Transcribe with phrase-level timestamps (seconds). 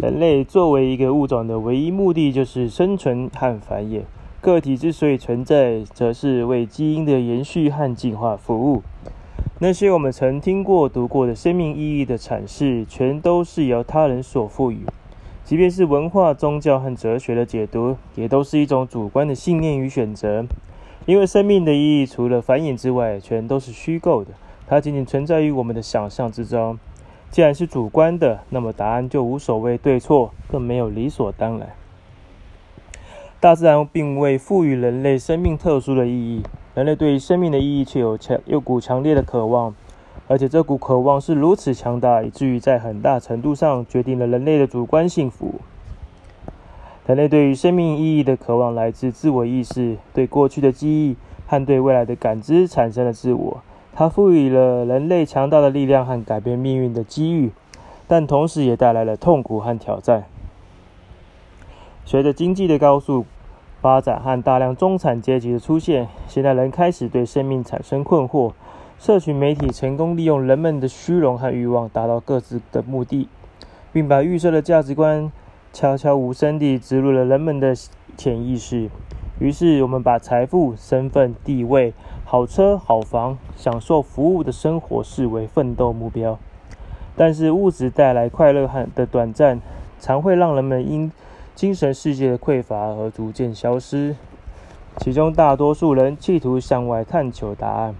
[0.00, 4.02] 人类作为一个物种的唯一目的就是生存和繁衍。
[4.40, 8.84] 个体之所以存在，则是为基因的延续和进化服务。
[9.58, 14.86] 那些我们曾听过、读过的生命意义的阐释，全都是由他人所赋予。
[15.42, 20.46] 即便是文化、宗教和哲学的解读，也都是一种主观的信念与选择。
[21.06, 24.30] 因为生命的意义除了繁衍之外，全都是虚构的，
[24.68, 26.78] 它仅仅存在于我们的想象之中。
[27.30, 31.68] 既然是主观的，那么答案就无所谓对错，更没有理所当然。
[33.38, 36.42] 大自然并未赋予人类生命特殊的意义，
[36.74, 39.74] 人类对于生命的意义却有强有股强烈的渴望，
[40.26, 45.60] 而且这股渴望是如此强大，以至于在很大程度上决定了人类的主观幸福。
[47.06, 51.16] 人类对于生命意义的渴望来自自我意识，对过去的记忆
[51.46, 53.62] 和对未来的感知产生了自我。
[53.98, 57.50] 它赋予了人类强大的力量和改变命运的机遇，
[58.06, 60.22] 但同时也带来了痛苦和挑战。
[62.04, 63.26] 随着经济的高速
[63.80, 68.52] 发展和大量中产阶级的出现，现代人开始对生命产生困惑。
[69.00, 73.26] 社群媒体成功利用人们的虚荣和欲望，达到各自的目的，
[73.92, 75.32] 并把预设的价值观。
[75.72, 77.74] 悄悄无声地植入了人们的
[78.16, 78.88] 潜意识。
[79.40, 81.94] 于是，我们把财富、身份、地位、
[82.24, 86.36] 好车、好房、享受服务的生活视为奋斗目标。
[87.14, 89.60] 但是，物质带来快乐和的短暂，
[90.00, 91.12] 常会让人们因
[91.54, 94.16] 精神世界的匮乏而逐渐消失。
[94.96, 97.94] 其中，大多数人企图向外探求答案。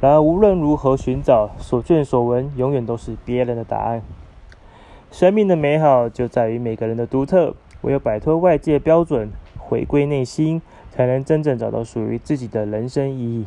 [0.00, 4.00] 然而，无论如何寻找，所见所闻永远都是别人的答案。
[5.10, 9.30] 生命的美好就在于每个人的独特，唯有摆脱外界标准，
[9.70, 13.44] 回归内心，才能真正找到属于自己的人生意义。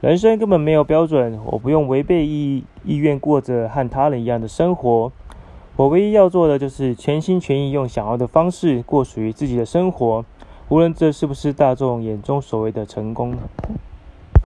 [0.00, 5.12] 人生根本没有标准，我不用违背意意愿过着和他人一样的生活。
[5.76, 10.24] 我唯一要做的就是全心全意用想要的方式过属于自己的生活，
[10.68, 13.36] 无论这是不是大众眼中所谓的成功。